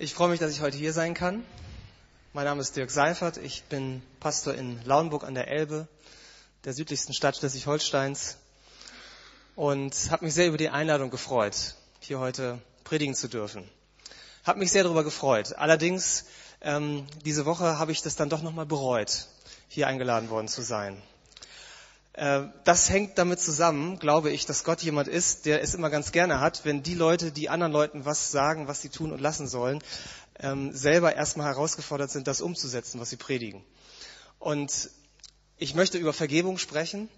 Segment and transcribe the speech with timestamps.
[0.00, 1.44] Ich freue mich, dass ich heute hier sein kann.
[2.32, 3.36] Mein Name ist Dirk Seifert.
[3.36, 5.86] Ich bin Pastor in Lauenburg an der Elbe,
[6.64, 8.36] der südlichsten Stadt Schleswig-Holsteins.
[9.54, 13.70] Und habe mich sehr über die Einladung gefreut, hier heute predigen zu dürfen.
[14.42, 15.54] Habe mich sehr darüber gefreut.
[15.54, 16.24] Allerdings,
[16.60, 19.28] ähm, diese Woche habe ich das dann doch nochmal bereut,
[19.68, 21.00] hier eingeladen worden zu sein.
[22.14, 26.12] Äh, das hängt damit zusammen, glaube ich, dass Gott jemand ist, der es immer ganz
[26.12, 29.48] gerne hat, wenn die Leute, die anderen Leuten was sagen, was sie tun und lassen
[29.48, 29.82] sollen,
[30.38, 33.64] ähm, selber erstmal herausgefordert sind, das umzusetzen, was sie predigen.
[34.38, 34.90] Und
[35.58, 37.08] ich möchte über Vergebung sprechen.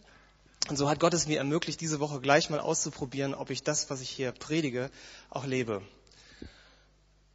[0.69, 3.89] Und so hat Gott es mir ermöglicht, diese Woche gleich mal auszuprobieren, ob ich das,
[3.91, 4.91] was ich hier predige,
[5.31, 5.83] auch lebe.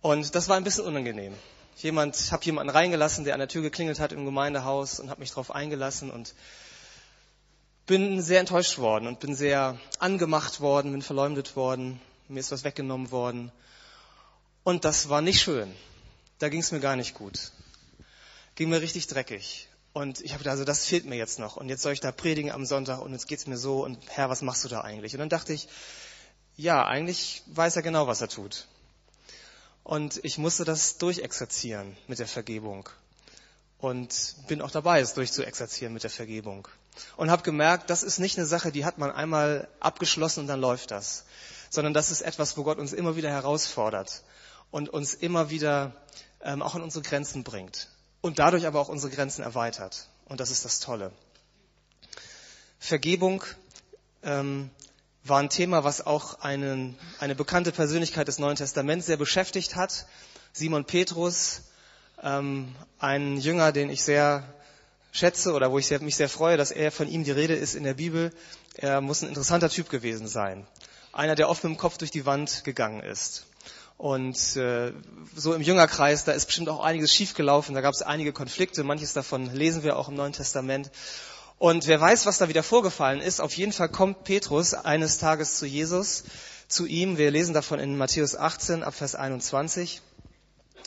[0.02, 1.34] Und das war ein bisschen unangenehm.
[1.78, 5.22] Jemand, ich habe jemanden reingelassen, der an der Tür geklingelt hat im Gemeindehaus und habe
[5.22, 6.34] mich darauf eingelassen und
[7.92, 12.64] bin sehr enttäuscht worden und bin sehr angemacht worden, bin verleumdet worden, mir ist was
[12.64, 13.52] weggenommen worden.
[14.64, 15.70] Und das war nicht schön.
[16.40, 17.52] Da ging es mir gar nicht gut.
[18.56, 19.68] Ging mir richtig dreckig.
[19.92, 21.58] Und ich habe gedacht, also das fehlt mir jetzt noch.
[21.58, 23.84] Und jetzt soll ich da predigen am Sonntag und jetzt geht's mir so.
[23.84, 25.12] Und Herr, was machst du da eigentlich?
[25.14, 25.68] Und dann dachte ich,
[26.56, 28.68] ja, eigentlich weiß er genau, was er tut.
[29.84, 32.88] Und ich musste das durchexerzieren mit der Vergebung.
[33.80, 36.70] Und bin auch dabei, es durchzuexerzieren mit der Vergebung
[37.18, 40.60] und habe gemerkt, das ist nicht eine Sache, die hat man einmal abgeschlossen und dann
[40.60, 41.26] läuft das,
[41.70, 44.24] sondern das ist etwas, wo Gott uns immer wieder herausfordert
[44.72, 45.94] und uns immer wieder
[46.42, 47.90] ähm, auch an unsere Grenzen bringt
[48.22, 50.08] und dadurch aber auch unsere Grenzen erweitert.
[50.26, 51.12] Und das ist das Tolle.
[52.80, 53.44] Vergebung
[54.24, 54.70] ähm,
[55.24, 60.08] war ein Thema, was auch einen, eine bekannte Persönlichkeit des Neuen Testaments sehr beschäftigt hat.
[60.54, 61.64] Simon Petrus,
[62.24, 64.44] ähm, ein Jünger, den ich sehr
[65.12, 67.84] schätze oder wo ich mich sehr freue, dass er von ihm die Rede ist in
[67.84, 68.32] der Bibel.
[68.76, 70.66] Er muss ein interessanter Typ gewesen sein.
[71.12, 73.46] Einer, der oft mit dem Kopf durch die Wand gegangen ist.
[73.98, 74.94] Und äh,
[75.36, 77.76] so im Jüngerkreis, da ist bestimmt auch einiges schiefgelaufen.
[77.76, 78.84] Da gab es einige Konflikte.
[78.84, 80.90] Manches davon lesen wir auch im Neuen Testament.
[81.60, 83.42] Und wer weiß, was da wieder vorgefallen ist.
[83.42, 86.24] Auf jeden Fall kommt Petrus eines Tages zu Jesus,
[86.68, 87.20] zu ihm.
[87.20, 90.02] Wir lesen davon in Matthäus 18 ab Vers 21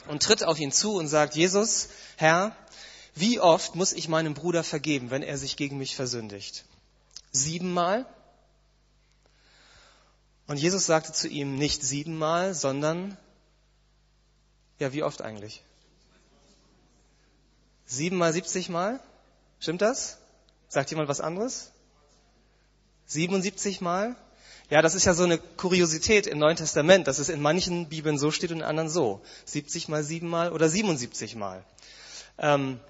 [0.08, 2.56] und tritt auf ihn zu und sagt, Jesus, Herr,
[3.14, 6.64] wie oft muss ich meinem Bruder vergeben, wenn er sich gegen mich versündigt?
[7.30, 8.06] Siebenmal?
[10.46, 13.16] Und Jesus sagte zu ihm nicht siebenmal, sondern,
[14.78, 15.62] ja, wie oft eigentlich?
[17.86, 19.00] Siebenmal, siebzigmal?
[19.60, 20.18] Stimmt das?
[20.68, 21.70] Sagt jemand was anderes?
[23.06, 24.16] 77 Mal?
[24.70, 28.18] Ja, das ist ja so eine Kuriosität im Neuen Testament, dass es in manchen Bibeln
[28.18, 29.20] so steht und in anderen so.
[29.44, 31.64] 70 mal, 7 mal oder 77 mal.
[32.38, 32.80] Ähm,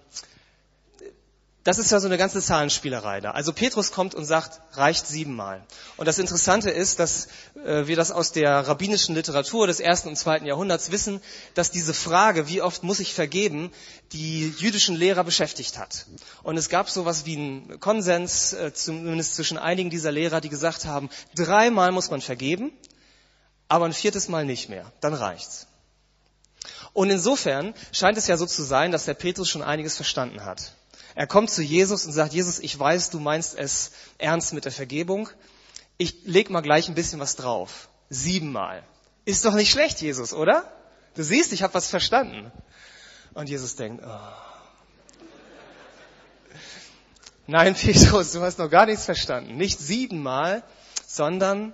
[1.65, 3.31] das ist ja so eine ganze Zahlenspielerei da.
[3.31, 5.65] Also Petrus kommt und sagt, reicht siebenmal.
[5.97, 7.29] Und das Interessante ist, dass
[7.65, 11.23] äh, wir das aus der rabbinischen Literatur des ersten und zweiten Jahrhunderts wissen,
[11.55, 13.73] dass diese Frage, wie oft muss ich vergeben,
[14.13, 16.07] die jüdischen Lehrer beschäftigt hat.
[16.43, 20.85] Und es gab sowas wie einen Konsens, äh, zumindest zwischen einigen dieser Lehrer, die gesagt
[20.85, 22.73] haben, dreimal muss man vergeben,
[23.69, 24.93] aber ein viertes Mal nicht mehr.
[25.01, 25.67] Dann reicht's.
[26.95, 30.73] Und insofern scheint es ja so zu sein, dass der Petrus schon einiges verstanden hat.
[31.17, 34.73] Er kommt zu Jesus und sagt, Jesus, ich weiß, du meinst es ernst mit der
[34.73, 35.29] Vergebung.
[35.99, 37.89] Ich leg mal gleich ein bisschen was drauf.
[38.11, 38.85] Siebenmal.
[39.25, 40.73] Ist doch nicht schlecht, Jesus, oder?
[41.15, 42.51] Du siehst, ich habe was verstanden.
[43.35, 44.19] Und Jesus denkt, oh.
[47.47, 49.57] Nein, Petrus, du hast noch gar nichts verstanden.
[49.57, 50.63] Nicht siebenmal,
[51.07, 51.73] sondern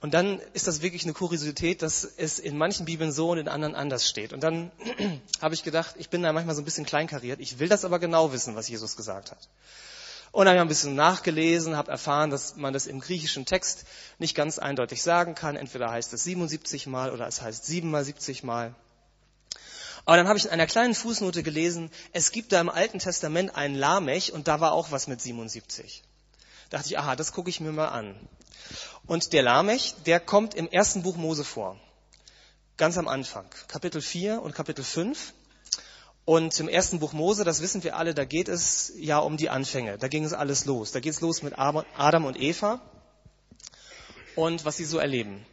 [0.00, 3.48] und dann ist das wirklich eine Kuriosität, dass es in manchen Bibeln so und in
[3.48, 4.32] anderen anders steht.
[4.32, 4.70] Und dann
[5.42, 7.38] habe ich gedacht, ich bin da manchmal so ein bisschen kleinkariert.
[7.38, 9.48] Ich will das aber genau wissen, was Jesus gesagt hat.
[10.32, 13.84] Und dann habe ich ein bisschen nachgelesen, habe erfahren, dass man das im griechischen Text
[14.18, 15.56] nicht ganz eindeutig sagen kann.
[15.56, 18.74] Entweder heißt es 77 Mal oder es heißt 7 mal 70 Mal.
[20.06, 23.54] Aber dann habe ich in einer kleinen Fußnote gelesen, es gibt da im Alten Testament
[23.54, 26.02] einen Lamech und da war auch was mit 77.
[26.70, 28.16] Da dachte ich, aha, das gucke ich mir mal an.
[29.06, 31.78] Und der Lamech, der kommt im ersten Buch Mose vor.
[32.76, 33.46] Ganz am Anfang.
[33.66, 35.34] Kapitel 4 und Kapitel 5.
[36.24, 39.50] Und im ersten Buch Mose, das wissen wir alle, da geht es ja um die
[39.50, 39.98] Anfänge.
[39.98, 40.92] Da ging es alles los.
[40.92, 42.80] Da geht es los mit Adam und Eva
[44.36, 45.44] und was sie so erleben.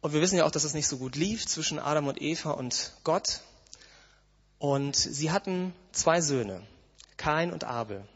[0.00, 2.52] Und wir wissen ja auch, dass es nicht so gut lief zwischen Adam und Eva
[2.52, 3.40] und Gott.
[4.58, 6.62] Und sie hatten zwei Söhne,
[7.16, 8.06] Kain und Abel.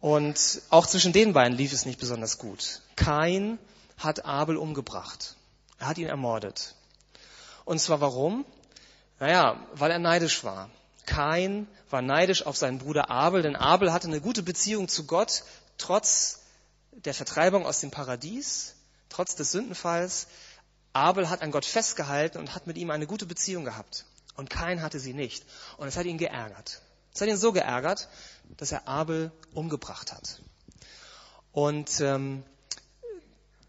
[0.00, 2.82] Und auch zwischen den beiden lief es nicht besonders gut.
[2.96, 3.58] Kain
[3.96, 5.36] hat Abel umgebracht.
[5.78, 6.74] Er hat ihn ermordet.
[7.64, 8.44] Und zwar warum?
[9.18, 10.70] Naja, weil er neidisch war.
[11.06, 15.42] Kain war neidisch auf seinen Bruder Abel, denn Abel hatte eine gute Beziehung zu Gott,
[15.78, 16.40] trotz
[16.92, 18.74] der Vertreibung aus dem Paradies,
[19.08, 20.28] trotz des Sündenfalls.
[20.92, 24.04] Abel hat an Gott festgehalten und hat mit ihm eine gute Beziehung gehabt.
[24.36, 25.44] Und Kain hatte sie nicht.
[25.76, 26.80] Und es hat ihn geärgert.
[27.18, 28.06] Es hat ihn so geärgert,
[28.58, 30.40] dass er Abel umgebracht hat.
[31.50, 32.44] Und ähm,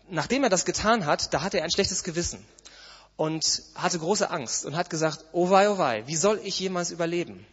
[0.07, 2.46] nachdem er das getan hat, da hatte er ein schlechtes Gewissen
[3.16, 6.92] und hatte große Angst und hat gesagt, oh wei, oh wei, wie soll ich jemals
[6.92, 7.44] überleben?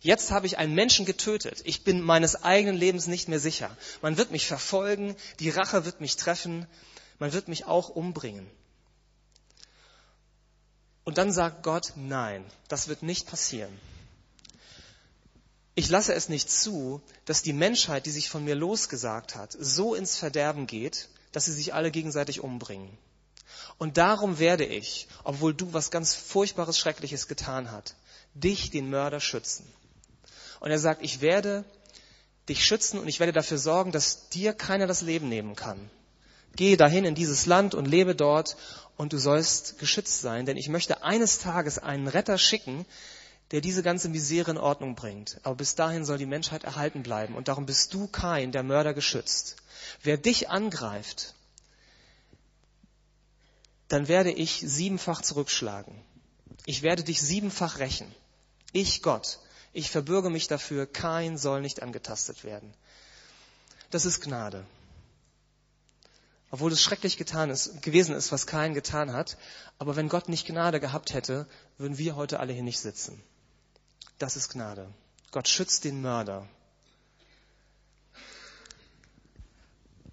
[0.00, 1.60] Jetzt habe ich einen Menschen getötet.
[1.64, 3.76] Ich bin meines eigenen Lebens nicht mehr sicher.
[4.00, 6.66] Man wird mich verfolgen, die Rache wird mich treffen,
[7.18, 8.50] man wird mich auch umbringen.
[11.04, 13.78] Und dann sagt Gott, nein, das wird nicht passieren.
[15.74, 19.94] Ich lasse es nicht zu, dass die Menschheit, die sich von mir losgesagt hat, so
[19.94, 22.98] ins Verderben geht, dass sie sich alle gegenseitig umbringen.
[23.78, 27.96] Und darum werde ich, obwohl du was ganz Furchtbares, Schreckliches getan hast,
[28.34, 29.66] dich, den Mörder, schützen.
[30.60, 31.64] Und er sagt, ich werde
[32.48, 35.90] dich schützen und ich werde dafür sorgen, dass dir keiner das Leben nehmen kann.
[36.54, 38.56] Geh dahin in dieses Land und lebe dort
[38.96, 42.84] und du sollst geschützt sein, denn ich möchte eines Tages einen Retter schicken,
[43.52, 45.38] der diese ganze Misere in Ordnung bringt.
[45.42, 48.94] Aber bis dahin soll die Menschheit erhalten bleiben und darum bist du kein der Mörder
[48.94, 49.56] geschützt.
[50.02, 51.34] Wer dich angreift,
[53.88, 55.94] dann werde ich siebenfach zurückschlagen.
[56.64, 58.12] Ich werde dich siebenfach rächen.
[58.72, 59.38] Ich Gott,
[59.74, 62.72] ich verbürge mich dafür, kein soll nicht angetastet werden.
[63.90, 64.64] Das ist Gnade.
[66.50, 69.36] Obwohl es schrecklich getan ist, gewesen ist, was kein getan hat.
[69.78, 71.46] Aber wenn Gott nicht Gnade gehabt hätte,
[71.76, 73.22] würden wir heute alle hier nicht sitzen.
[74.22, 74.86] Das ist Gnade.
[75.32, 76.48] Gott schützt den Mörder.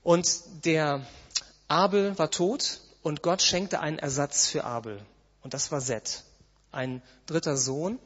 [0.02, 1.06] Und der
[1.68, 5.00] Abel war tot und Gott schenkte einen Ersatz für Abel.
[5.44, 6.24] Und das war Seth,
[6.72, 8.00] ein dritter Sohn.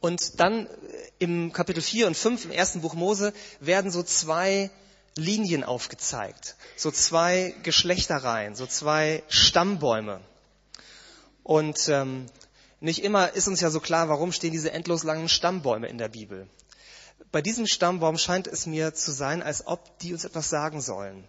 [0.00, 0.68] Und dann
[1.18, 4.70] im Kapitel 4 und 5 im ersten Buch Mose werden so zwei
[5.14, 10.20] Linien aufgezeigt, so zwei Geschlechtereien, so zwei Stammbäume.
[11.44, 12.26] Und ähm,
[12.80, 16.08] nicht immer ist uns ja so klar, warum stehen diese endlos langen Stammbäume in der
[16.08, 16.48] Bibel.
[17.32, 21.24] Bei diesem Stammbaum scheint es mir zu sein, als ob die uns etwas sagen sollen.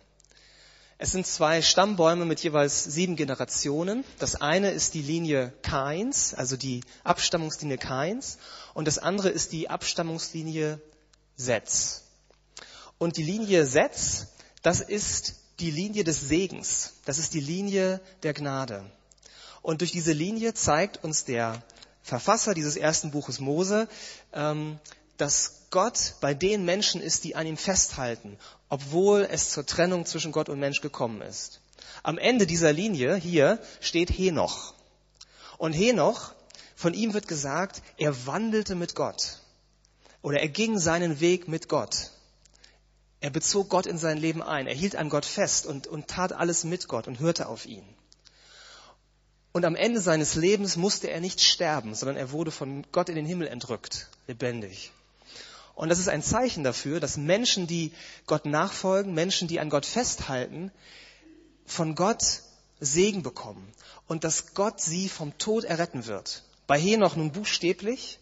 [0.99, 4.03] Es sind zwei Stammbäume mit jeweils sieben Generationen.
[4.17, 8.39] Das eine ist die Linie Kains, also die Abstammungslinie Kains,
[8.73, 10.81] und das andere ist die Abstammungslinie
[11.35, 12.03] Sets.
[12.97, 14.27] Und die Linie Sets,
[14.63, 18.89] das ist die Linie des Segens, das ist die Linie der Gnade.
[19.67, 21.61] Und durch diese Linie zeigt uns der
[22.01, 23.89] Verfasser dieses ersten Buches Mose,
[24.31, 24.79] ähm,
[25.17, 28.37] dass Gott bei den Menschen ist, die an ihm festhalten
[28.69, 31.61] obwohl es zur Trennung zwischen Gott und Mensch gekommen ist.
[32.03, 34.73] Am Ende dieser Linie hier steht Henoch.
[35.57, 36.33] Und Henoch,
[36.75, 39.41] von ihm wird gesagt, er wandelte mit Gott.
[40.21, 42.11] Oder er ging seinen Weg mit Gott.
[43.19, 44.67] Er bezog Gott in sein Leben ein.
[44.67, 47.83] Er hielt an Gott fest und, und tat alles mit Gott und hörte auf ihn.
[49.57, 53.15] Und am Ende seines Lebens musste er nicht sterben, sondern er wurde von Gott in
[53.15, 54.91] den Himmel entrückt, lebendig.
[55.73, 57.91] Und das ist ein Zeichen dafür, dass Menschen, die
[58.27, 60.71] Gott nachfolgen, Menschen, die an Gott festhalten,
[61.65, 62.43] von Gott
[62.79, 63.67] Segen bekommen
[64.07, 66.43] und dass Gott sie vom Tod erretten wird.
[66.67, 68.19] Bei Henoch nun buchstäblich,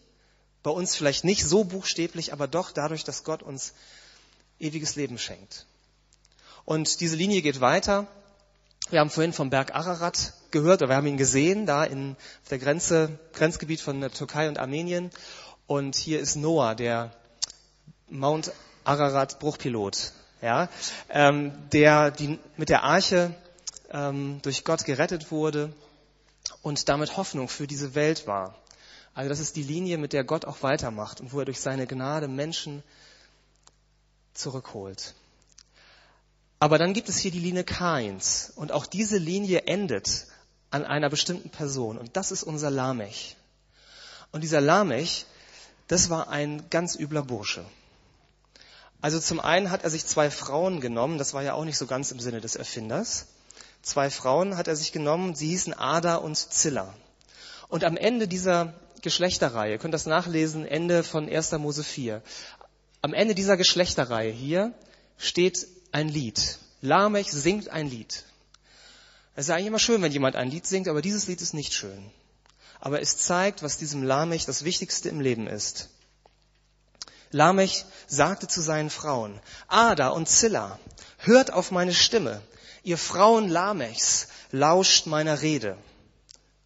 [0.62, 3.74] bei uns vielleicht nicht so buchstäblich, aber doch dadurch, dass Gott uns
[4.58, 5.66] ewiges Leben schenkt.
[6.64, 8.06] Und diese Linie geht weiter.
[8.88, 12.48] Wir haben vorhin vom Berg Ararat gehört, oder wir haben ihn gesehen, da in, auf
[12.48, 15.10] der Grenze, Grenzgebiet von der Türkei und Armenien.
[15.66, 17.12] Und hier ist Noah, der
[18.08, 18.52] Mount
[18.84, 20.68] Ararat Bruchpilot, ja,
[21.10, 23.34] ähm, der die, mit der Arche
[23.90, 25.72] ähm, durch Gott gerettet wurde
[26.62, 28.54] und damit Hoffnung für diese Welt war.
[29.14, 31.86] Also das ist die Linie, mit der Gott auch weitermacht und wo er durch seine
[31.86, 32.82] Gnade Menschen
[34.34, 35.14] zurückholt.
[36.58, 40.26] Aber dann gibt es hier die Linie Kains und auch diese Linie endet
[40.70, 43.36] an einer bestimmten Person und das ist unser Lamech.
[44.32, 45.26] Und dieser Lamech,
[45.88, 47.64] das war ein ganz übler Bursche.
[49.00, 51.86] Also zum einen hat er sich zwei Frauen genommen, das war ja auch nicht so
[51.86, 53.26] ganz im Sinne des Erfinders.
[53.82, 56.92] Zwei Frauen hat er sich genommen, sie hießen Ada und Zilla.
[57.68, 61.52] Und am Ende dieser Geschlechterreihe, ihr könnt das nachlesen, Ende von 1.
[61.52, 62.22] Mose 4.
[63.02, 64.72] Am Ende dieser Geschlechterreihe hier
[65.18, 66.58] steht ein Lied.
[66.80, 68.24] Lamech singt ein Lied.
[69.36, 71.74] Es ist eigentlich immer schön, wenn jemand ein Lied singt, aber dieses Lied ist nicht
[71.74, 72.10] schön.
[72.80, 75.90] Aber es zeigt, was diesem Lamech das Wichtigste im Leben ist.
[77.32, 79.38] Lamech sagte zu seinen Frauen,
[79.68, 80.78] Ada und Zilla,
[81.18, 82.40] hört auf meine Stimme,
[82.82, 85.76] ihr Frauen Lamechs, lauscht meiner Rede.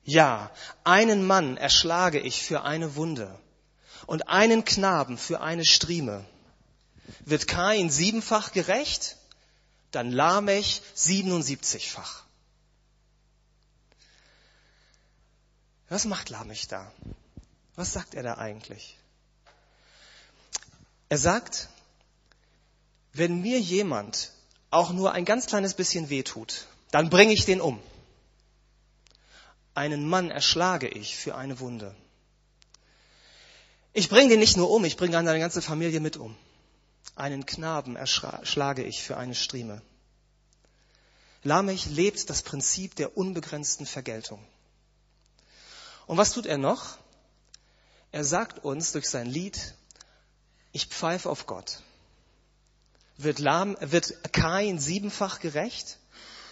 [0.05, 0.53] Ja,
[0.85, 3.37] einen Mann erschlage ich für eine Wunde
[4.07, 6.25] und einen Knaben für eine Strieme.
[7.25, 9.17] Wird Kain siebenfach gerecht,
[9.91, 12.30] dann Lamech siebenundsiebzigfach.
[15.91, 16.91] Was macht Lamech da?
[17.75, 18.97] Was sagt er da eigentlich?
[21.09, 21.69] Er sagt,
[23.13, 24.31] wenn mir jemand
[24.71, 27.83] auch nur ein ganz kleines bisschen wehtut, dann bringe ich den um.
[29.75, 31.93] Einen Mann erschlage ich für eine Wunde.
[33.93, 36.37] Ich bringe den nicht nur um, ich bringe seine ganze Familie mit um.
[37.17, 39.83] Einen Knaben erschlage ich für eine Strieme.
[41.43, 44.47] Lamech lebt das Prinzip der unbegrenzten Vergeltung.
[46.11, 46.97] Und was tut er noch?
[48.11, 49.75] Er sagt uns durch sein Lied,
[50.73, 51.85] ich pfeife auf Gott.
[53.17, 55.99] Wird, Lam, wird Kain siebenfach gerecht?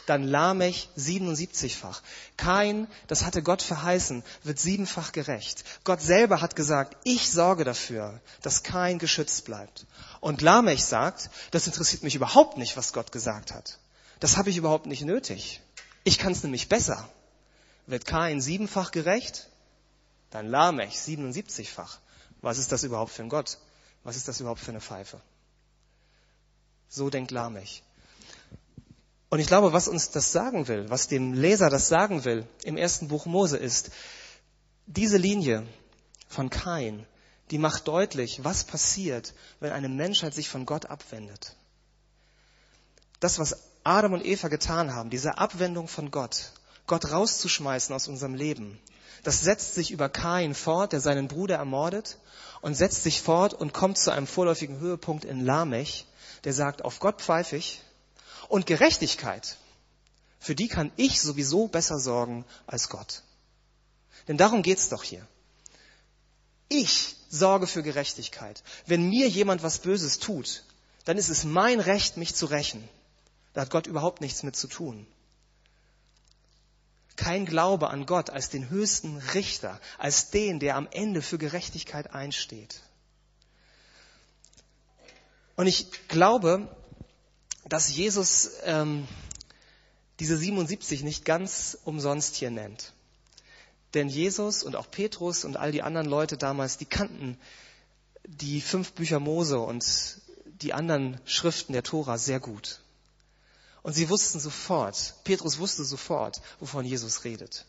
[0.06, 2.02] Dann Lamech 77-fach.
[2.36, 5.64] Kain, das hatte Gott verheißen, wird siebenfach gerecht.
[5.82, 9.86] Gott selber hat gesagt, ich sorge dafür, dass Kain geschützt bleibt.
[10.20, 13.80] Und Lamech sagt, das interessiert mich überhaupt nicht, was Gott gesagt hat.
[14.20, 15.60] Das habe ich überhaupt nicht nötig.
[16.04, 17.10] Ich kann es nämlich besser.
[17.88, 19.47] Wird Kain siebenfach gerecht?
[20.30, 21.98] Dann Lamech 77-fach.
[22.40, 23.58] Was ist das überhaupt für ein Gott?
[24.04, 25.20] Was ist das überhaupt für eine Pfeife?
[26.88, 27.82] So denkt Lamech.
[29.30, 32.76] Und ich glaube, was uns das sagen will, was dem Leser das sagen will im
[32.76, 33.90] ersten Buch Mose ist,
[34.86, 35.66] diese Linie
[36.28, 37.06] von Kain,
[37.50, 41.56] die macht deutlich, was passiert, wenn eine Menschheit sich von Gott abwendet.
[43.20, 46.52] Das, was Adam und Eva getan haben, diese Abwendung von Gott,
[46.86, 48.78] Gott rauszuschmeißen aus unserem Leben,
[49.22, 52.18] das setzt sich über Kain fort, der seinen Bruder ermordet,
[52.60, 56.06] und setzt sich fort und kommt zu einem vorläufigen Höhepunkt in Lamech,
[56.44, 57.82] der sagt, auf Gott pfeife ich
[58.48, 59.56] und Gerechtigkeit,
[60.40, 63.22] für die kann ich sowieso besser sorgen als Gott.
[64.26, 65.26] Denn darum geht's doch hier.
[66.68, 68.62] Ich sorge für Gerechtigkeit.
[68.86, 70.64] Wenn mir jemand was Böses tut,
[71.04, 72.88] dann ist es mein Recht, mich zu rächen.
[73.54, 75.06] Da hat Gott überhaupt nichts mit zu tun
[77.18, 82.14] kein Glaube an Gott als den höchsten Richter, als den, der am Ende für Gerechtigkeit
[82.14, 82.80] einsteht.
[85.56, 86.68] Und ich glaube,
[87.66, 89.06] dass Jesus ähm,
[90.20, 92.92] diese 77 nicht ganz umsonst hier nennt.
[93.94, 97.36] Denn Jesus und auch Petrus und all die anderen Leute damals, die kannten
[98.24, 100.20] die fünf Bücher Mose und
[100.62, 102.80] die anderen Schriften der Tora sehr gut.
[103.82, 107.64] Und sie wussten sofort, Petrus wusste sofort, wovon Jesus redet.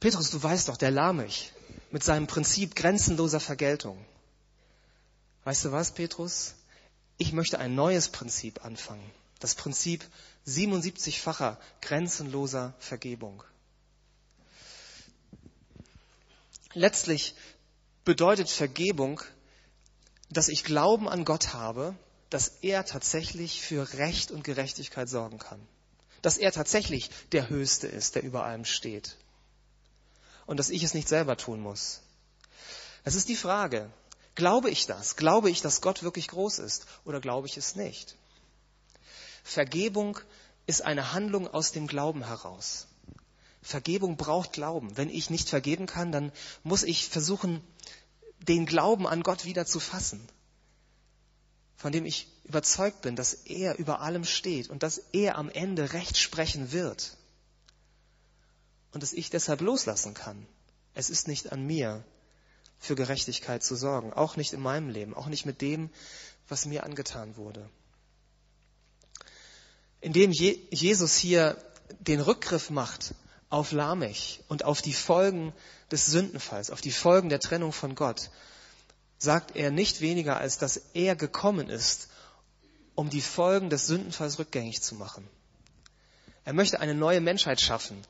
[0.00, 1.52] Petrus, du weißt doch, der Lamech
[1.90, 4.04] mit seinem Prinzip grenzenloser Vergeltung.
[5.44, 6.54] Weißt du was, Petrus?
[7.18, 9.10] Ich möchte ein neues Prinzip anfangen.
[9.38, 10.04] Das Prinzip
[10.46, 13.42] 77-facher grenzenloser Vergebung.
[16.72, 17.34] Letztlich
[18.04, 19.20] bedeutet Vergebung,
[20.30, 21.94] dass ich Glauben an Gott habe
[22.30, 25.60] dass er tatsächlich für Recht und Gerechtigkeit sorgen kann.
[26.22, 29.16] Dass er tatsächlich der Höchste ist, der über allem steht.
[30.46, 32.00] Und dass ich es nicht selber tun muss.
[33.04, 33.90] Es ist die Frage,
[34.34, 35.16] glaube ich das?
[35.16, 36.86] Glaube ich, dass Gott wirklich groß ist?
[37.04, 38.16] Oder glaube ich es nicht?
[39.44, 40.18] Vergebung
[40.66, 42.88] ist eine Handlung aus dem Glauben heraus.
[43.62, 44.96] Vergebung braucht Glauben.
[44.96, 46.32] Wenn ich nicht vergeben kann, dann
[46.64, 47.62] muss ich versuchen,
[48.40, 50.28] den Glauben an Gott wieder zu fassen
[51.76, 55.92] von dem ich überzeugt bin, dass er über allem steht und dass er am Ende
[55.92, 57.16] Recht sprechen wird.
[58.92, 60.46] Und dass ich deshalb loslassen kann.
[60.94, 62.02] Es ist nicht an mir,
[62.78, 65.90] für Gerechtigkeit zu sorgen, auch nicht in meinem Leben, auch nicht mit dem,
[66.48, 67.68] was mir angetan wurde.
[70.00, 71.56] Indem Jesus hier
[72.00, 73.14] den Rückgriff macht
[73.48, 75.52] auf Lamech und auf die Folgen
[75.90, 78.30] des Sündenfalls, auf die Folgen der Trennung von Gott,
[79.18, 82.08] sagt er nicht weniger, als dass er gekommen ist,
[82.94, 85.26] um die Folgen des Sündenfalls rückgängig zu machen.
[86.44, 88.00] Er möchte eine neue Menschheit schaffen,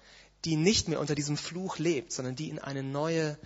[0.45, 3.39] die nicht mehr unter diesem Fluch lebt, sondern die in eine neue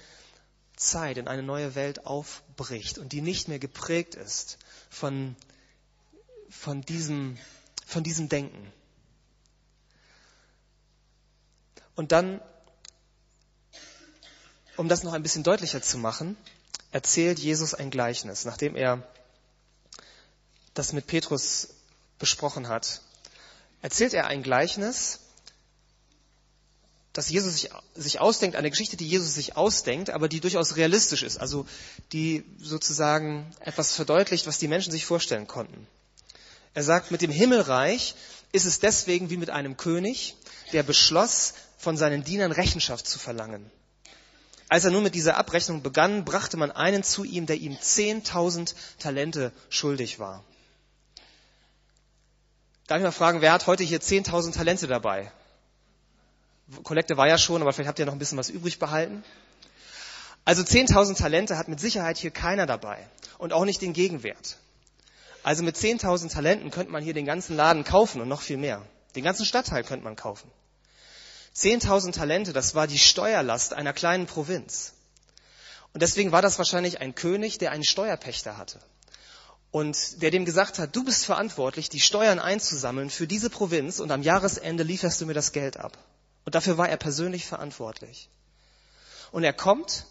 [0.77, 5.37] Zeit, in eine neue Welt aufbricht und die nicht mehr geprägt ist von,
[6.49, 7.39] von, diesem,
[7.87, 8.73] von diesem Denken.
[11.95, 12.41] Und dann,
[14.77, 16.37] um das noch ein bisschen deutlicher zu machen,
[16.93, 19.03] erzählt Jesus ein Gleichnis, nachdem er
[20.75, 21.69] das mit Petrus
[22.19, 23.01] besprochen hat.
[23.83, 25.21] Erzählt er ein Gleichnis,
[27.13, 31.23] das Jesus sich, sich ausdenkt, eine Geschichte, die Jesus sich ausdenkt, aber die durchaus realistisch
[31.23, 31.67] ist, also
[32.13, 35.87] die sozusagen etwas verdeutlicht, was die Menschen sich vorstellen konnten.
[36.73, 38.15] Er sagt, mit dem Himmelreich
[38.53, 40.37] ist es deswegen wie mit einem König,
[40.73, 43.71] der beschloss, von seinen Dienern Rechenschaft zu verlangen.
[44.71, 48.77] Als er nun mit dieser Abrechnung begann, brachte man einen zu ihm, der ihm 10.000
[49.01, 50.45] Talente schuldig war.
[52.87, 55.33] Darf ich mal fragen, wer hat heute hier 10.000 Talente dabei?
[56.85, 59.25] Kollekte war ja schon, aber vielleicht habt ihr noch ein bisschen was übrig behalten.
[60.45, 63.09] Also 10.000 Talente hat mit Sicherheit hier keiner dabei
[63.39, 64.57] und auch nicht den Gegenwert.
[65.43, 68.87] Also mit 10.000 Talenten könnte man hier den ganzen Laden kaufen und noch viel mehr.
[69.17, 70.49] Den ganzen Stadtteil könnte man kaufen.
[71.55, 74.95] 10.000 Talente, das war die Steuerlast einer kleinen Provinz.
[75.93, 78.79] Und deswegen war das wahrscheinlich ein König, der einen Steuerpächter hatte.
[79.73, 84.11] Und der dem gesagt hat, du bist verantwortlich, die Steuern einzusammeln für diese Provinz und
[84.11, 85.97] am Jahresende lieferst du mir das Geld ab.
[86.45, 88.29] Und dafür war er persönlich verantwortlich.
[89.31, 90.07] Und er kommt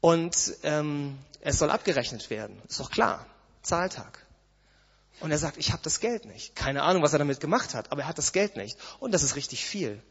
[0.00, 2.60] und ähm, es soll abgerechnet werden.
[2.68, 3.26] Ist doch klar.
[3.62, 4.24] Zahltag.
[5.20, 6.54] Und er sagt, ich habe das Geld nicht.
[6.54, 8.78] Keine Ahnung, was er damit gemacht hat, aber er hat das Geld nicht.
[9.00, 10.02] Und das ist richtig viel.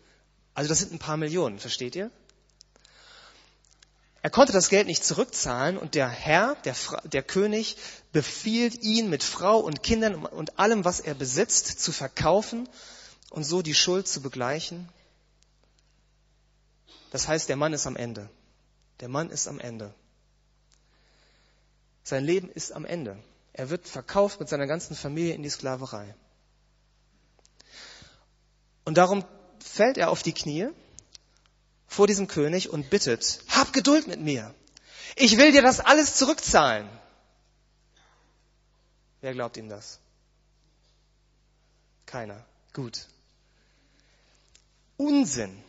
[0.58, 2.10] Also das sind ein paar Millionen, versteht ihr?
[4.24, 7.78] Er konnte das Geld nicht zurückzahlen und der Herr, der, der, König,
[8.12, 12.68] befiehlt ihn mit Frau und Kindern und allem, was er besitzt, zu verkaufen
[13.30, 14.90] und so die Schuld zu begleichen.
[17.12, 18.28] Das heißt, der Mann ist am Ende.
[19.00, 19.94] Der Mann ist am Ende.
[22.02, 23.20] Sein Leben ist am Ende.
[23.54, 26.16] Er wird verkauft mit seiner ganzen Familie in die Sklaverei.
[28.86, 29.24] Und darum
[29.68, 30.70] fällt er auf die Knie
[31.88, 34.54] vor diesem König und bittet, hab Geduld mit mir.
[35.16, 36.88] Ich will dir das alles zurückzahlen.
[39.22, 40.00] Wer glaubt ihm das?
[42.06, 42.46] Keiner.
[42.74, 43.08] Gut.
[44.98, 45.64] Unsinn.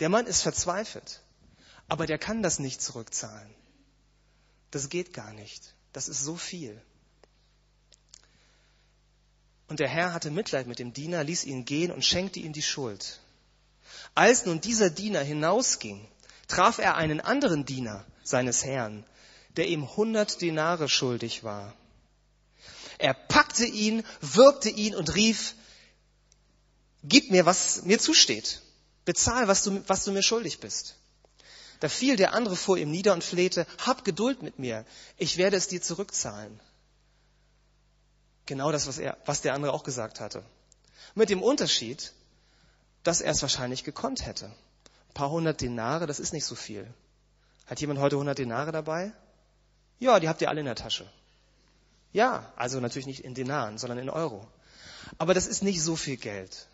[0.00, 1.20] Der Mann ist verzweifelt,
[1.88, 3.54] aber der kann das nicht zurückzahlen.
[4.70, 5.74] Das geht gar nicht.
[5.92, 6.80] Das ist so viel.
[9.68, 12.62] Und der Herr hatte Mitleid mit dem Diener, ließ ihn gehen und schenkte ihm die
[12.62, 13.21] Schuld.
[14.14, 16.06] Als nun dieser Diener hinausging,
[16.48, 19.04] traf er einen anderen Diener seines Herrn,
[19.56, 21.74] der ihm hundert Denare schuldig war.
[22.98, 25.54] Er packte ihn, würgte ihn und rief,
[27.02, 28.62] gib mir, was mir zusteht.
[29.04, 30.96] Bezahl, was du, was du mir schuldig bist.
[31.80, 34.84] Da fiel der andere vor ihm nieder und flehte, hab Geduld mit mir,
[35.18, 36.60] ich werde es dir zurückzahlen.
[38.46, 40.44] Genau das, was, er, was der andere auch gesagt hatte.
[41.16, 42.12] Mit dem Unterschied,
[43.02, 44.46] dass er es wahrscheinlich gekonnt hätte.
[44.46, 46.92] Ein paar hundert Denare, das ist nicht so viel.
[47.66, 49.12] Hat jemand heute hundert Denare dabei?
[49.98, 51.10] Ja, die habt ihr alle in der Tasche.
[52.12, 54.46] Ja, also natürlich nicht in Denaren, sondern in Euro.
[55.18, 56.66] Aber das ist nicht so viel Geld.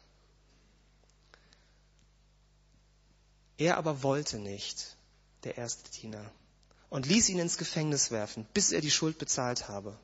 [3.56, 4.96] Er aber wollte nicht,
[5.44, 6.24] der erste Diener,
[6.90, 9.96] und ließ ihn ins Gefängnis werfen, bis er die Schuld bezahlt habe.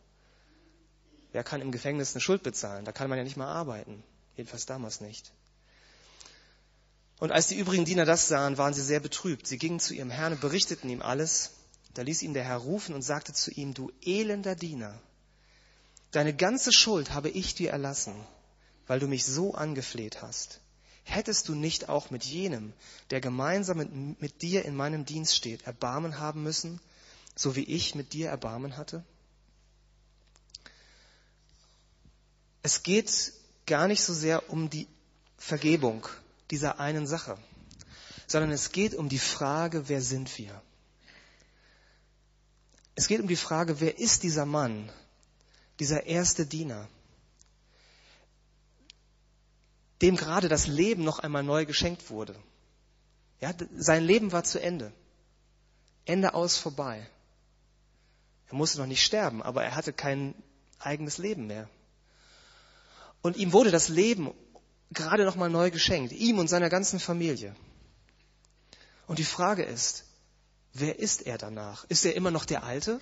[1.33, 2.85] Wer kann im Gefängnis eine Schuld bezahlen?
[2.85, 4.03] Da kann man ja nicht mal arbeiten.
[4.37, 5.33] Jedenfalls damals nicht.
[7.25, 9.47] Und als die übrigen Diener das sahen, waren sie sehr betrübt.
[9.47, 11.53] Sie gingen zu ihrem Herrn und berichteten ihm alles.
[11.95, 15.01] Da ließ ihn der Herr rufen und sagte zu ihm, du elender Diener,
[16.11, 18.15] deine ganze Schuld habe ich dir erlassen,
[18.87, 20.61] weil du mich so angefleht hast.
[21.03, 22.75] Hättest du nicht auch mit jenem,
[23.09, 26.79] der gemeinsam mit, mit dir in meinem Dienst steht, Erbarmen haben müssen,
[27.35, 29.03] so wie ich mit dir Erbarmen hatte?
[32.63, 33.33] Es geht
[33.65, 34.87] gar nicht so sehr um die
[35.39, 36.07] Vergebung
[36.51, 37.39] dieser einen Sache,
[38.27, 40.61] sondern es geht um die Frage, wer sind wir?
[42.95, 44.91] Es geht um die Frage, wer ist dieser Mann,
[45.81, 46.89] dieser erste Diener,
[50.03, 52.37] dem gerade das Leben noch einmal neu geschenkt wurde.
[53.41, 54.93] Ja, sein Leben war zu Ende.
[56.05, 57.09] Ende aus vorbei.
[58.49, 60.35] Er musste noch nicht sterben, aber er hatte kein
[60.79, 61.69] eigenes Leben mehr.
[63.23, 64.33] Und ihm wurde das Leben
[64.90, 67.55] gerade nochmal neu geschenkt, ihm und seiner ganzen Familie.
[69.07, 70.05] Und die Frage ist,
[70.73, 71.85] wer ist er danach?
[71.88, 73.01] Ist er immer noch der Alte?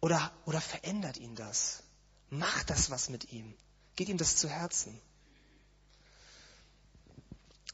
[0.00, 1.82] Oder, oder verändert ihn das?
[2.30, 3.54] Macht das was mit ihm?
[3.96, 4.98] Geht ihm das zu Herzen?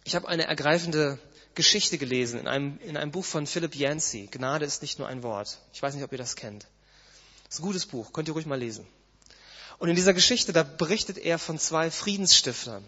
[0.04, 1.18] Ich habe eine ergreifende
[1.54, 4.28] Geschichte gelesen in einem, in einem Buch von Philip Yancey.
[4.30, 5.58] Gnade ist nicht nur ein Wort.
[5.72, 6.66] Ich weiß nicht, ob ihr das kennt.
[7.44, 8.86] Das ist ein gutes Buch, könnt ihr ruhig mal lesen.
[9.78, 12.84] Und in dieser Geschichte, da berichtet er von zwei Friedensstiftern,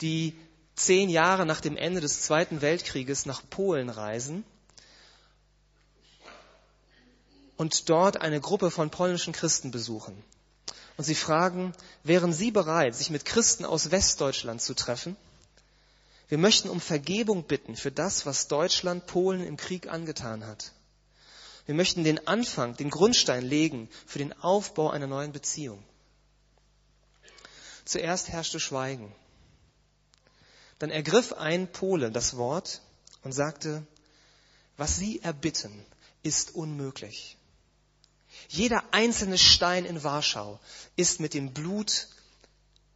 [0.00, 0.34] die
[0.74, 4.44] zehn Jahre nach dem Ende des Zweiten Weltkrieges nach Polen reisen
[7.56, 10.22] und dort eine Gruppe von polnischen Christen besuchen.
[10.96, 15.16] Und sie fragen, wären Sie bereit, sich mit Christen aus Westdeutschland zu treffen?
[16.28, 20.72] Wir möchten um Vergebung bitten für das, was Deutschland Polen im Krieg angetan hat.
[21.66, 25.82] Wir möchten den Anfang, den Grundstein legen für den Aufbau einer neuen Beziehung.
[27.84, 29.14] Zuerst herrschte Schweigen.
[30.78, 32.80] Dann ergriff ein Pole das Wort
[33.22, 33.86] und sagte,
[34.76, 35.84] was Sie erbitten,
[36.22, 37.36] ist unmöglich.
[38.48, 40.58] Jeder einzelne Stein in Warschau
[40.96, 42.08] ist mit dem Blut,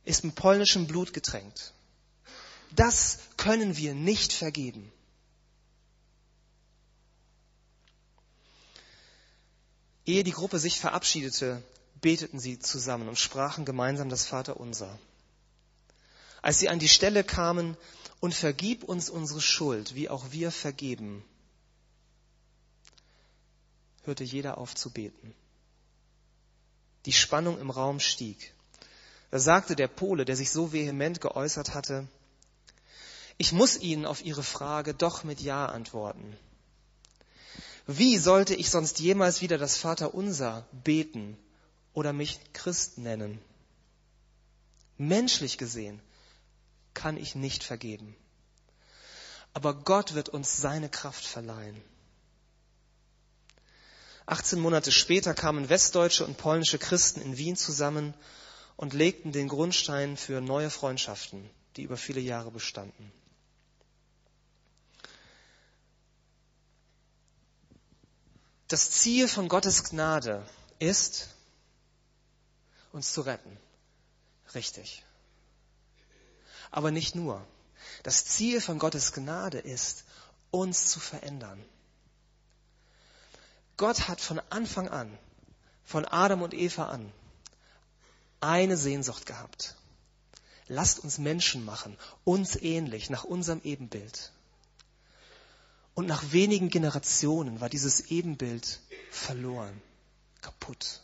[0.05, 1.73] ist mit polnischem Blut getränkt.
[2.73, 4.91] Das können wir nicht vergeben.
[10.05, 11.63] Ehe die Gruppe sich verabschiedete,
[12.01, 14.99] beteten sie zusammen und sprachen gemeinsam das Vaterunser.
[16.43, 17.77] Als sie an die Stelle kamen,
[18.21, 21.25] und vergib uns unsere Schuld, wie auch wir vergeben,
[24.05, 25.35] hörte jeder auf zu beten.
[27.05, 28.53] Die Spannung im Raum stieg.
[29.31, 32.07] Da sagte der Pole, der sich so vehement geäußert hatte,
[33.39, 36.37] ich muss Ihnen auf Ihre Frage doch mit Ja antworten.
[37.87, 41.37] Wie sollte ich sonst jemals wieder das Vaterunser beten
[41.97, 43.41] oder mich Christ nennen?
[44.99, 45.99] Menschlich gesehen
[46.93, 48.15] kann ich nicht vergeben.
[49.55, 51.83] Aber Gott wird uns seine Kraft verleihen.
[54.27, 58.13] 18 Monate später kamen westdeutsche und polnische Christen in Wien zusammen
[58.77, 63.11] und legten den Grundstein für neue Freundschaften, die über viele Jahre bestanden.
[68.69, 70.47] Das Ziel von Gottes Gnade
[70.79, 71.36] ist,
[72.97, 73.57] uns zu retten.
[74.55, 75.05] Richtig.
[76.71, 77.47] Aber nicht nur.
[78.03, 80.05] Das Ziel von Gottes Gnade ist,
[80.51, 81.63] uns zu verändern.
[83.77, 85.17] Gott hat von Anfang an,
[85.85, 87.13] von Adam und Eva an,
[88.41, 89.77] eine Sehnsucht gehabt.
[90.67, 94.33] Lasst uns Menschen machen, uns ähnlich, nach unserem Ebenbild.
[95.95, 98.81] Und nach wenigen Generationen war dieses Ebenbild
[99.11, 99.81] verloren,
[100.41, 101.03] kaputt.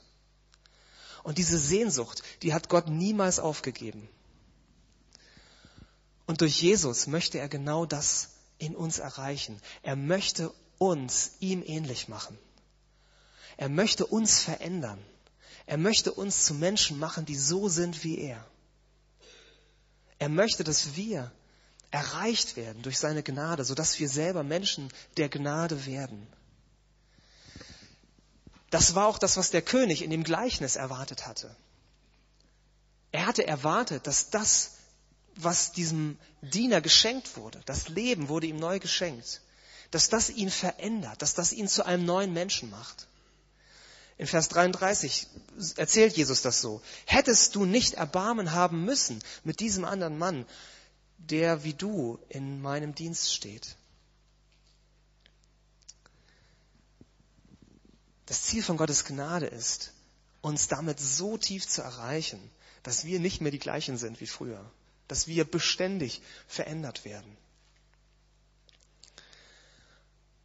[1.23, 4.09] Und diese Sehnsucht, die hat Gott niemals aufgegeben.
[6.27, 9.61] Und durch Jesus möchte er genau das in uns erreichen.
[9.83, 12.39] Er möchte uns ihm ähnlich machen.
[13.57, 14.99] Er möchte uns verändern.
[15.67, 18.45] Er möchte uns zu Menschen machen, die so sind wie er.
[20.19, 21.33] Er möchte, dass wir
[21.91, 26.27] erreicht werden durch seine Gnade, sodass wir selber Menschen der Gnade werden.
[28.73, 31.55] Das war auch das, was der König in dem Gleichnis erwartet hatte.
[33.13, 34.73] Er hatte erwartet, dass das
[35.37, 39.41] was diesem Diener geschenkt wurde, das Leben wurde ihm neu geschenkt,
[39.91, 43.07] dass das ihn verändert, dass das ihn zu einem neuen Menschen macht.
[44.19, 45.27] In Vers 33
[45.77, 46.83] erzählt Jesus das so.
[47.07, 50.47] Hättest du nicht Erbarmen haben müssen mit diesem anderen Mann,
[51.19, 53.77] der wie du in meinem Dienst steht.
[58.27, 59.93] Das Ziel von Gottes Gnade ist,
[60.41, 62.51] uns damit so tief zu erreichen,
[62.83, 64.71] dass wir nicht mehr die gleichen sind wie früher
[65.13, 67.37] dass wir beständig verändert werden.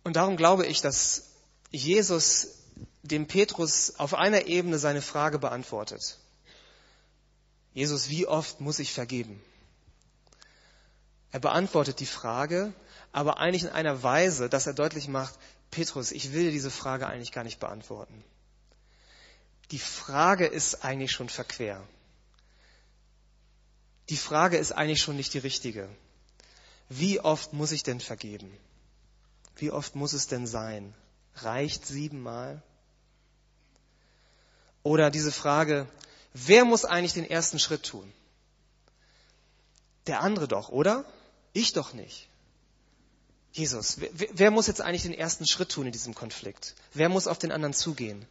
[0.04, 1.24] Und darum glaube ich, dass
[1.72, 2.50] Jesus
[3.02, 6.18] dem Petrus auf einer Ebene seine Frage beantwortet.
[7.74, 9.42] Jesus, wie oft muss ich vergeben?
[11.32, 12.74] Er beantwortet die Frage,
[13.14, 15.36] aber eigentlich in einer Weise, dass er deutlich macht,
[15.72, 18.24] Petrus, ich will diese Frage eigentlich gar nicht beantworten.
[19.72, 21.86] Die Frage ist eigentlich schon verquer
[24.10, 25.90] die Frage ist eigentlich schon nicht die richtige.
[26.90, 28.58] Wie oft muss ich denn vergeben?
[29.58, 30.94] Wie oft muss es denn sein?
[31.36, 32.62] Reicht siebenmal?
[34.84, 35.88] Oder diese Frage,
[36.34, 38.12] wer muss eigentlich den ersten Schritt tun?
[40.06, 41.04] Der andere doch, oder?
[41.52, 42.30] Ich doch nicht.
[43.52, 46.76] Jesus, wer, wer, muss jetzt eigentlich den ersten Schritt tun in diesem Konflikt?
[46.94, 48.26] Wer muss auf den anderen zugehen?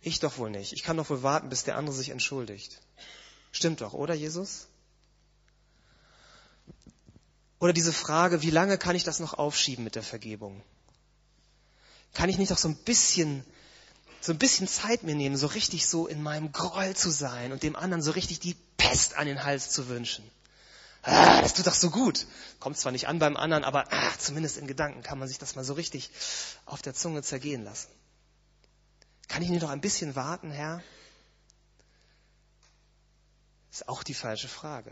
[0.00, 0.72] Ich doch wohl nicht.
[0.72, 2.80] Ich kann doch wohl warten, bis der andere sich entschuldigt.
[3.50, 4.68] Stimmt doch, oder Jesus?
[7.58, 10.62] Oder diese Frage, wie lange kann ich das noch aufschieben mit der Vergebung?
[12.12, 13.44] Kann ich nicht noch so ein bisschen,
[14.20, 17.62] so ein bisschen Zeit mir nehmen, so richtig so in meinem Groll zu sein und
[17.62, 20.24] dem anderen so richtig die Pest an den Hals zu wünschen?
[21.06, 22.26] Ah, das tut doch so gut.
[22.60, 25.54] Kommt zwar nicht an beim anderen, aber ah, zumindest in Gedanken kann man sich das
[25.54, 26.10] mal so richtig
[26.66, 27.88] auf der Zunge zergehen lassen.
[29.28, 30.82] Kann ich nicht noch ein bisschen warten, Herr?
[33.76, 34.90] ist auch die falsche Frage.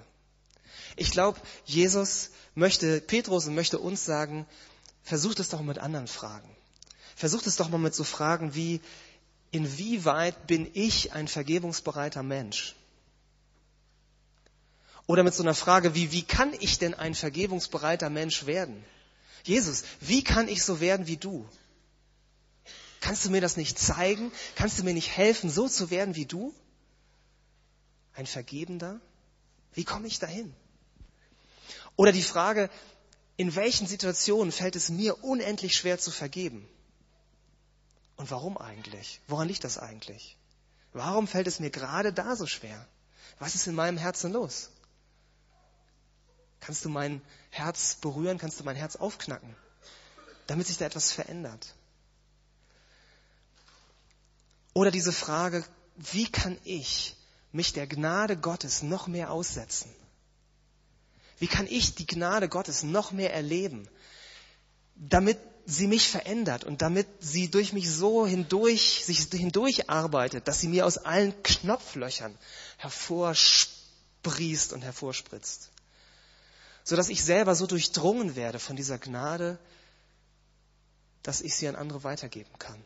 [0.97, 4.47] Ich glaube, Jesus möchte Petrus und möchte uns sagen,
[5.03, 6.55] versucht es doch mit anderen Fragen.
[7.17, 8.83] Versucht es doch mal mit so Fragen wie,
[9.53, 12.75] inwieweit bin ich ein vergebungsbereiter Mensch?
[15.07, 18.85] Oder mit so einer Frage wie, wie kann ich denn ein vergebungsbereiter Mensch werden?
[19.45, 21.47] Jesus, wie kann ich so werden wie du?
[23.01, 24.33] Kannst du mir das nicht zeigen?
[24.57, 26.55] Kannst du mir nicht helfen, so zu werden wie du?
[28.15, 29.01] ein Vergebender?
[29.73, 30.55] Wie komme ich dahin?
[31.97, 32.71] Oder die Frage,
[33.37, 36.69] in welchen Situationen fällt es mir unendlich schwer zu vergeben?
[38.17, 39.21] Und warum eigentlich?
[39.27, 40.37] Woran liegt das eigentlich?
[40.93, 42.87] Warum fällt es mir gerade da so schwer?
[43.41, 44.71] Was ist in meinem Herzen los?
[46.65, 48.39] Kannst du mein Herz berühren?
[48.39, 49.55] Kannst du mein Herz aufknacken?
[50.47, 51.75] Damit sich da etwas verändert.
[54.73, 55.65] Oder diese Frage,
[55.97, 57.17] wie kann ich
[57.53, 59.95] mich der Gnade Gottes noch mehr aussetzen?
[61.39, 63.89] Wie kann ich die Gnade Gottes noch mehr erleben,
[64.97, 70.61] damit sie mich verändert und damit sie durch mich so hindurch, sich hindurch arbeitet, dass
[70.61, 72.37] sie mir aus allen Knopflöchern
[72.79, 75.71] hervorsprießt und hervorspritzt.
[76.85, 79.59] Sodass ich selber so durchdrungen werde von dieser Gnade,
[81.23, 82.83] dass ich sie an andere weitergeben kann.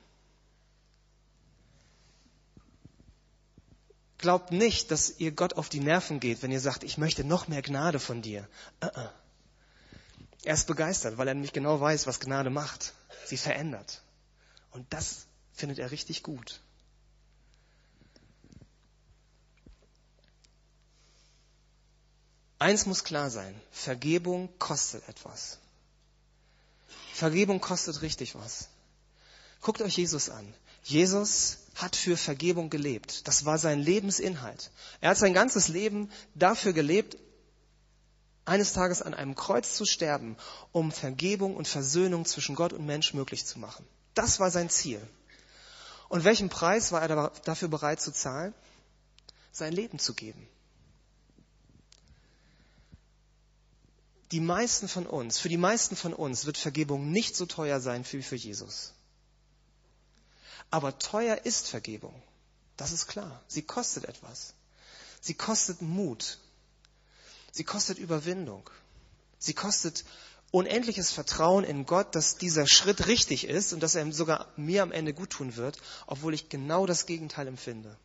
[4.18, 7.46] Glaubt nicht, dass ihr Gott auf die Nerven geht, wenn ihr sagt, ich möchte noch
[7.48, 8.48] mehr Gnade von dir.
[8.82, 9.11] Uh -uh.
[10.44, 12.94] Er ist begeistert, weil er nämlich genau weiß, was Gnade macht.
[13.26, 14.02] Sie verändert.
[14.70, 16.61] Und das findet er richtig gut.
[22.58, 25.58] Eins muss klar sein, Vergebung kostet etwas.
[27.12, 28.68] Vergebung kostet richtig was.
[29.60, 30.54] Guckt euch Jesus an.
[30.82, 33.28] Jesus hat für Vergebung gelebt.
[33.28, 34.70] Das war sein Lebensinhalt.
[35.00, 37.16] Er hat sein ganzes Leben dafür gelebt,
[38.44, 40.36] eines Tages an einem Kreuz zu sterben,
[40.72, 43.86] um Vergebung und Versöhnung zwischen Gott und Mensch möglich zu machen.
[44.14, 45.00] Das war sein Ziel.
[46.08, 48.54] Und welchen Preis war er dafür bereit zu zahlen?
[49.52, 50.48] Sein Leben zu geben.
[54.30, 58.04] Die meisten von uns, für die meisten von uns wird Vergebung nicht so teuer sein
[58.10, 58.92] wie für Jesus.
[60.70, 62.22] Aber teuer ist Vergebung.
[62.76, 63.42] Das ist klar.
[63.48, 64.54] Sie kostet etwas.
[65.20, 66.38] Sie kostet Mut.
[67.52, 68.68] Sie kostet Überwindung.
[69.38, 70.04] Sie kostet
[70.50, 74.92] unendliches Vertrauen in Gott, dass dieser Schritt richtig ist und dass er sogar mir am
[74.92, 77.96] Ende gut tun wird, obwohl ich genau das Gegenteil empfinde.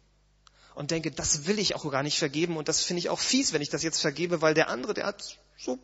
[0.75, 3.53] Und denke, das will ich auch gar nicht vergeben und das finde ich auch fies,
[3.53, 5.77] wenn ich das jetzt vergebe, weil der andere, der hat so.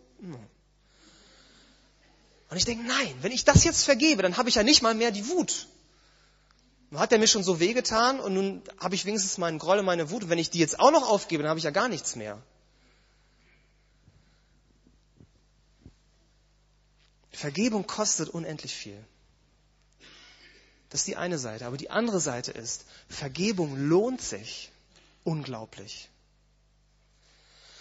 [2.49, 4.95] Und ich denke, nein, wenn ich das jetzt vergebe, dann habe ich ja nicht mal
[4.95, 5.67] mehr die Wut.
[6.89, 9.85] Nun hat er mir schon so wehgetan und nun habe ich wenigstens meinen Groll und
[9.85, 10.23] meine Wut.
[10.23, 12.41] Und wenn ich die jetzt auch noch aufgebe, dann habe ich ja gar nichts mehr.
[17.31, 18.97] Vergebung kostet unendlich viel.
[20.89, 21.67] Das ist die eine Seite.
[21.67, 24.71] Aber die andere Seite ist, Vergebung lohnt sich
[25.23, 26.09] unglaublich.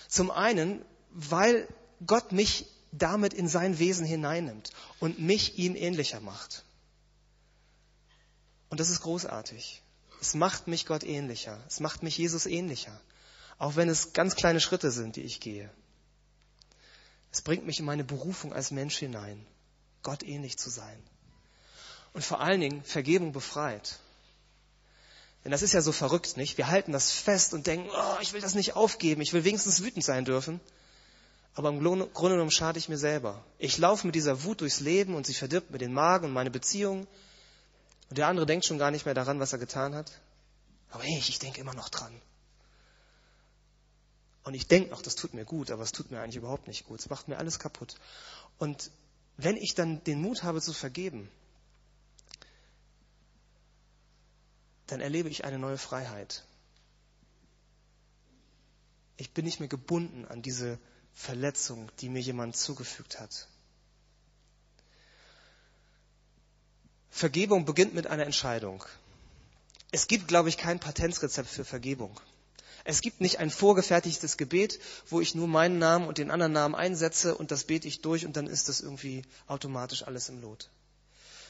[0.09, 1.67] Zum einen, weil
[2.07, 6.65] Gott mich damit in sein Wesen hineinnimmt und mich ihm ähnlicher macht.
[8.71, 9.83] Und das ist großartig.
[10.21, 11.63] Es macht mich Gott ähnlicher.
[11.69, 12.99] Es macht mich Jesus ähnlicher.
[13.59, 15.71] Auch wenn es ganz kleine Schritte sind, die ich gehe.
[17.31, 19.45] Es bringt mich in meine Berufung als Mensch hinein,
[20.03, 21.03] Gott ähnlich zu sein.
[22.13, 23.99] Und vor allen Dingen Vergebung befreit.
[25.45, 26.59] Denn das ist ja so verrückt, nicht?
[26.59, 29.83] Wir halten das fest und denken, oh, ich will das nicht aufgeben, ich will wenigstens
[29.83, 30.61] wütend sein dürfen.
[31.55, 33.45] Aber im Grunde genommen schade ich mir selber.
[33.59, 36.51] Ich laufe mit dieser Wut durchs Leben und sie verdirbt mir den Magen und meine
[36.51, 37.09] Beziehungen.
[38.09, 40.21] Und der andere denkt schon gar nicht mehr daran, was er getan hat.
[40.91, 42.13] Aber hey, ich denke immer noch dran.
[44.45, 46.87] Und ich denke noch, das tut mir gut, aber es tut mir eigentlich überhaupt nicht
[46.87, 47.01] gut.
[47.01, 47.97] Es macht mir alles kaputt.
[48.59, 48.91] Und
[49.37, 51.31] wenn ich dann den Mut habe zu vergeben,
[54.87, 56.45] dann erlebe ich eine neue Freiheit.
[59.17, 60.79] Ich bin nicht mehr gebunden an diese
[61.19, 63.49] Verletzung, die mir jemand zugefügt hat.
[67.11, 68.85] Vergebung beginnt mit einer Entscheidung.
[69.91, 72.19] Es gibt, glaube ich, kein Patentrezept für Vergebung.
[72.85, 74.79] Es gibt nicht ein vorgefertigtes Gebet,
[75.09, 78.25] wo ich nur meinen Namen und den anderen Namen einsetze und das bete ich durch
[78.25, 80.71] und dann ist das irgendwie automatisch alles im Lot.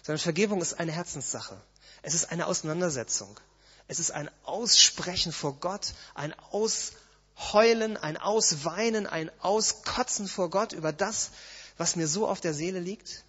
[0.02, 1.60] Sondern Vergebung ist eine Herzenssache.
[2.00, 3.38] Es ist eine Auseinandersetzung.
[3.86, 6.34] Es ist ein Aussprechen vor Gott, ein
[7.38, 11.30] Ausheulen, ein Ausweinen, ein Auskotzen vor Gott über das,
[11.76, 13.24] was mir so auf der Seele liegt.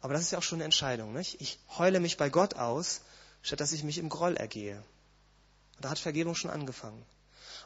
[0.00, 1.12] Aber das ist ja auch schon eine Entscheidung.
[1.12, 1.40] Nicht?
[1.40, 3.02] Ich heule mich bei Gott aus,
[3.42, 4.82] statt dass ich mich im Groll ergehe.
[5.76, 7.04] Und da hat Vergebung schon angefangen.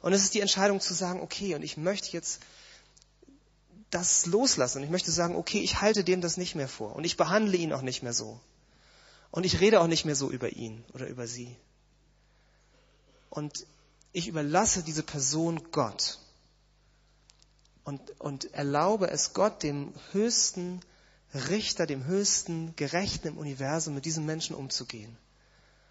[0.02, 2.40] Und es ist die Entscheidung zu sagen, okay, und ich möchte jetzt
[3.90, 4.78] das loslassen.
[4.78, 6.94] Und ich möchte sagen, okay, ich halte dem das nicht mehr vor.
[6.94, 8.40] Und ich behandle ihn auch nicht mehr so.
[9.30, 11.56] Und ich rede auch nicht mehr so über ihn oder über sie.
[13.30, 13.66] Und
[14.12, 16.18] ich überlasse diese Person Gott.
[17.84, 20.80] Und, und erlaube es Gott, dem höchsten
[21.34, 25.16] Richter, dem höchsten Gerechten im Universum, mit diesem Menschen umzugehen.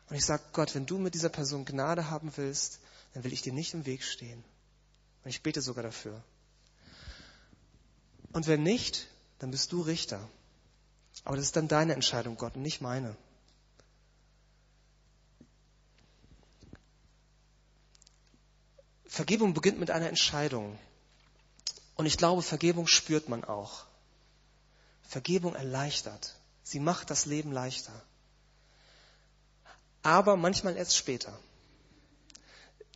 [0.10, 2.80] Und ich sage, Gott, wenn du mit dieser Person Gnade haben willst,
[3.14, 4.44] dann will ich dir nicht im Weg stehen.
[5.24, 6.24] Und ich bete sogar dafür.
[8.32, 9.08] Und wenn nicht,
[9.40, 10.28] dann bist du Richter.
[11.24, 13.16] Aber das ist dann deine Entscheidung, Gott, und nicht meine.
[19.18, 20.78] Vergebung beginnt mit einer Entscheidung.
[21.96, 23.86] Und ich glaube, Vergebung spürt man auch.
[25.02, 26.36] Vergebung erleichtert.
[26.62, 28.00] Sie macht das Leben leichter.
[30.04, 31.36] Aber manchmal erst später.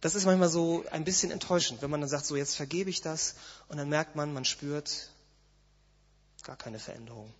[0.01, 3.01] Das ist manchmal so ein bisschen enttäuschend, wenn man dann sagt, so jetzt vergebe ich
[3.01, 3.33] das
[3.67, 5.09] und dann merkt man, man spürt
[6.43, 7.33] gar keine Veränderung.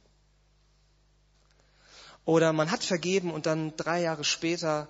[2.26, 4.88] Oder man hat vergeben und dann drei Jahre später,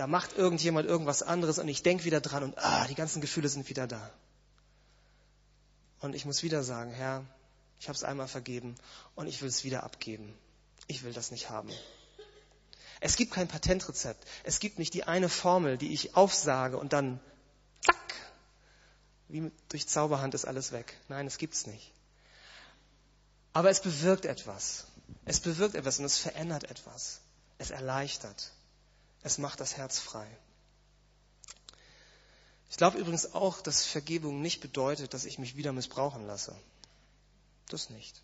[0.00, 3.50] da macht irgendjemand irgendwas anderes und ich denke wieder dran und ah, die ganzen Gefühle
[3.50, 4.10] sind wieder da.
[6.00, 7.22] Und ich muss wieder sagen, Herr,
[7.78, 8.76] ich habe es einmal vergeben
[9.14, 10.34] und ich will es wieder abgeben.
[10.86, 11.68] Ich will das nicht haben.
[13.00, 14.26] Es gibt kein Patentrezept.
[14.42, 17.20] Es gibt nicht die eine Formel, die ich aufsage und dann
[17.84, 18.14] zack,
[19.28, 20.96] wie durch Zauberhand ist alles weg.
[21.08, 21.92] Nein, es gibt's nicht.
[23.52, 24.86] Aber es bewirkt etwas.
[25.26, 27.20] Es bewirkt etwas und es verändert etwas.
[27.58, 28.54] Es erleichtert.
[29.22, 30.26] Es macht das Herz frei.
[32.70, 36.56] Ich glaube übrigens auch, dass Vergebung nicht bedeutet, dass ich mich wieder missbrauchen lasse.
[37.68, 38.22] Das nicht.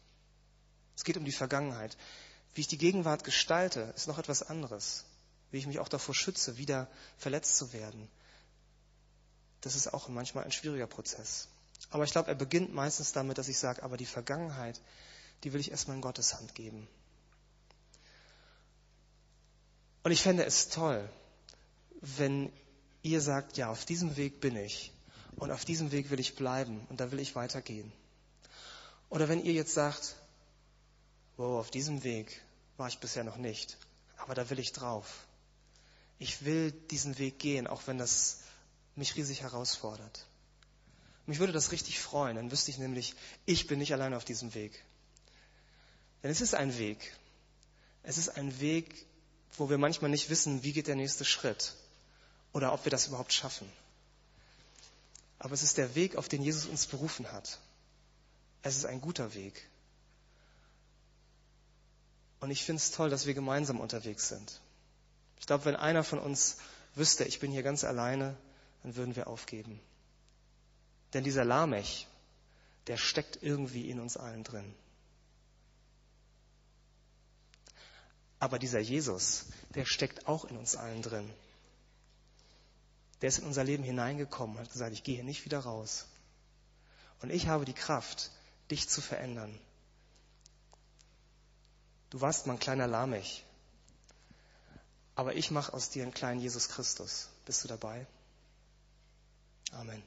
[0.96, 1.96] Es geht um die Vergangenheit.
[2.54, 5.04] Wie ich die Gegenwart gestalte, ist noch etwas anderes.
[5.50, 8.08] Wie ich mich auch davor schütze, wieder verletzt zu werden.
[9.60, 11.48] Das ist auch manchmal ein schwieriger Prozess.
[11.90, 14.80] Aber ich glaube, er beginnt meistens damit, dass ich sage, aber die Vergangenheit,
[15.44, 16.88] die will ich erstmal in Gottes Hand geben.
[20.06, 21.10] Und ich fände es toll,
[22.00, 22.52] wenn
[23.02, 24.92] ihr sagt, ja, auf diesem Weg bin ich
[25.34, 27.92] und auf diesem Weg will ich bleiben und da will ich weitergehen.
[29.08, 30.14] Oder wenn ihr jetzt sagt,
[31.36, 32.40] wow, auf diesem Weg
[32.76, 33.78] war ich bisher noch nicht,
[34.18, 35.26] aber da will ich drauf.
[36.20, 38.42] Ich will diesen Weg gehen, auch wenn das
[38.94, 40.24] mich riesig herausfordert.
[41.26, 44.54] Mich würde das richtig freuen, dann wüsste ich nämlich, ich bin nicht allein auf diesem
[44.54, 44.84] Weg.
[46.22, 47.12] Denn es ist ein Weg.
[48.04, 49.04] Es ist ein Weg,
[49.56, 51.74] wo wir manchmal nicht wissen, wie geht der nächste Schritt
[52.52, 53.70] oder ob wir das überhaupt schaffen.
[55.38, 57.58] Aber es ist der Weg, auf den Jesus uns berufen hat.
[58.62, 59.68] Es ist ein guter Weg.
[62.40, 64.60] Und ich finde es toll, dass wir gemeinsam unterwegs sind.
[65.38, 66.56] Ich glaube, wenn einer von uns
[66.94, 68.36] wüsste, ich bin hier ganz alleine,
[68.82, 69.80] dann würden wir aufgeben.
[71.12, 72.06] Denn dieser Lamech,
[72.86, 74.74] der steckt irgendwie in uns allen drin.
[78.38, 81.32] Aber dieser Jesus, der steckt auch in uns allen drin.
[83.22, 86.06] Der ist in unser Leben hineingekommen und hat gesagt, ich gehe hier nicht wieder raus.
[87.22, 88.30] Und ich habe die Kraft,
[88.70, 89.58] dich zu verändern.
[92.10, 93.44] Du warst mal ein kleiner Lamech,
[95.14, 97.28] aber ich mache aus dir einen kleinen Jesus Christus.
[97.46, 98.06] Bist du dabei?
[99.72, 100.02] Amen.